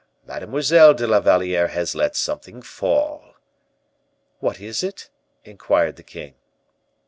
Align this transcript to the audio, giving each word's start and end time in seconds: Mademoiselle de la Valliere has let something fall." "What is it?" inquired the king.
Mademoiselle 0.25 0.95
de 0.95 1.05
la 1.05 1.19
Valliere 1.19 1.67
has 1.67 1.93
let 1.93 2.15
something 2.15 2.59
fall." 2.63 3.35
"What 4.39 4.59
is 4.59 4.81
it?" 4.81 5.11
inquired 5.43 5.95
the 5.95 6.01
king. 6.01 6.33